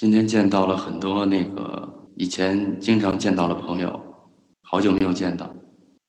[0.00, 4.00] 今天见到了很多那个以前经常见到的朋友，
[4.62, 5.54] 好久没有见到，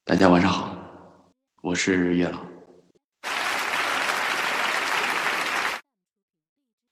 [0.05, 0.73] 大家晚上好，
[1.61, 2.39] 我是月老。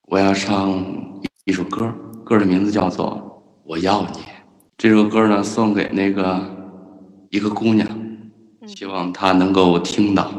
[0.10, 0.84] 我要唱
[1.46, 1.90] 一首歌，
[2.26, 3.08] 歌的名字叫做
[3.64, 4.08] 《我要你》。
[4.76, 6.38] 这首歌呢，送给那个
[7.30, 7.88] 一个姑娘，
[8.68, 10.30] 希望她能够听到。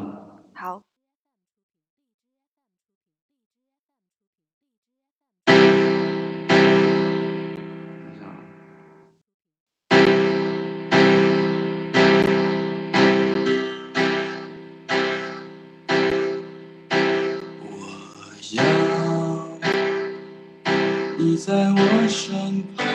[21.46, 22.86] 在我身旁，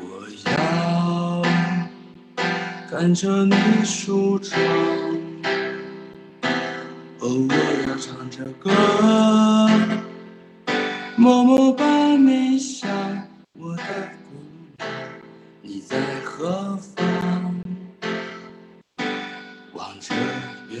[0.00, 0.02] 我
[0.46, 1.42] 要
[2.90, 3.54] 看着你
[3.84, 4.58] 舒畅，
[7.18, 7.54] 哦，我
[7.86, 8.70] 要唱着歌，
[11.16, 11.84] 默默把
[12.16, 12.88] 你想，
[13.52, 13.82] 我的
[14.24, 14.32] 姑
[14.78, 14.88] 娘，
[15.60, 17.54] 你在何方？
[19.74, 20.14] 望着
[20.70, 20.80] 月。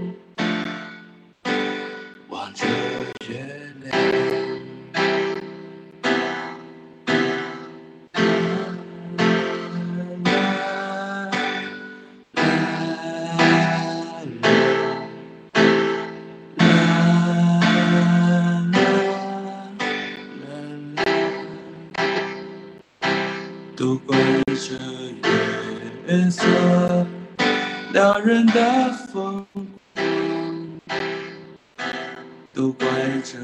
[23.81, 24.15] 都怪
[24.45, 24.77] 这
[26.07, 26.45] 月色
[27.91, 29.43] 撩人的风。
[32.53, 32.85] 都怪
[33.23, 33.39] 这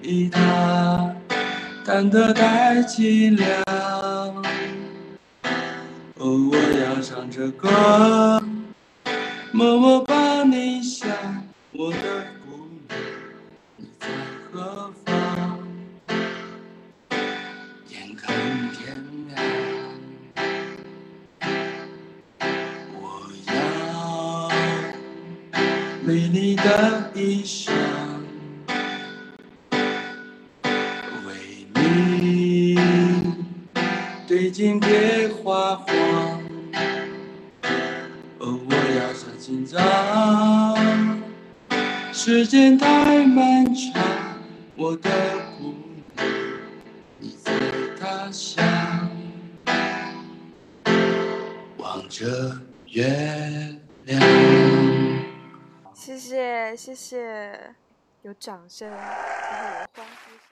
[0.00, 1.12] 吉他
[1.84, 3.64] 弹得太凄凉。
[6.18, 8.40] 哦，我要唱着歌，
[9.50, 11.10] 默默把你想，
[11.72, 11.98] 我的
[12.46, 12.96] 姑娘，
[13.76, 14.06] 你在
[14.52, 15.58] 何方？
[17.88, 18.65] 眼看
[26.06, 27.72] 美丽的衣裳。
[34.24, 35.86] 最近别花黄，
[38.38, 41.18] 哦，我要小紧张。
[42.12, 44.00] 时间太漫长，
[44.76, 45.10] 我的
[45.58, 45.74] 姑
[46.16, 46.26] 娘，
[47.18, 47.52] 你在
[47.98, 48.64] 他乡，
[51.78, 52.60] 望着
[52.92, 54.55] 月亮。
[56.26, 57.74] 谢谢谢谢，
[58.22, 60.46] 有掌声，然后我欢呼声。